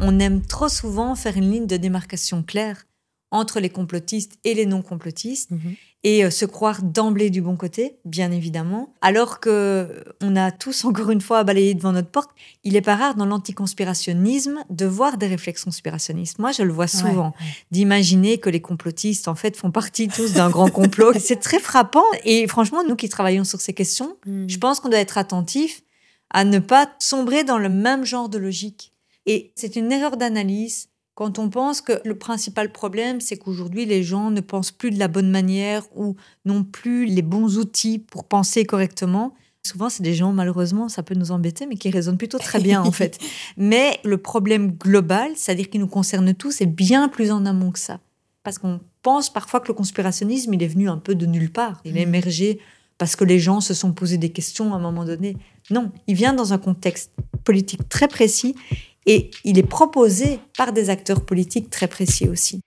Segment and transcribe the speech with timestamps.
[0.00, 2.84] On aime trop souvent faire une ligne de démarcation claire
[3.30, 5.74] entre les complotistes et les non-complotistes Mhm.
[6.04, 10.84] et euh, se croire d'emblée du bon côté, bien évidemment, alors que on a tous
[10.84, 12.30] encore une fois à balayer devant notre porte.
[12.62, 16.38] Il est pas rare dans l'anticonspirationnisme de voir des réflexes conspirationnistes.
[16.38, 20.32] Moi, je le vois souvent, Ouais, d'imaginer que les complotistes en fait font partie tous
[20.34, 21.12] d'un grand complot.
[21.18, 24.48] C'est très frappant et franchement, nous qui travaillons sur ces questions, Mhm.
[24.48, 25.82] je pense qu'on doit être attentif
[26.30, 28.92] à ne pas sombrer dans le même genre de logique.
[29.26, 34.02] Et c'est une erreur d'analyse quand on pense que le principal problème, c'est qu'aujourd'hui, les
[34.02, 38.24] gens ne pensent plus de la bonne manière ou n'ont plus les bons outils pour
[38.24, 39.32] penser correctement.
[39.64, 42.82] Souvent, c'est des gens, malheureusement, ça peut nous embêter, mais qui raisonnent plutôt très bien,
[42.82, 43.18] en fait.
[43.56, 47.78] Mais le problème global, c'est-à-dire qui nous concerne tous, est bien plus en amont que
[47.78, 48.00] ça.
[48.42, 51.80] Parce qu'on pense parfois que le conspirationnisme, il est venu un peu de nulle part.
[51.84, 52.14] Il est Mhm.
[52.14, 52.58] émergé
[52.98, 55.36] parce que les gens se sont posé des questions à un moment donné.
[55.70, 57.12] Non, il vient dans un contexte
[57.44, 58.54] politique très précis
[59.06, 62.60] et il est proposé par des acteurs politiques très précis aussi.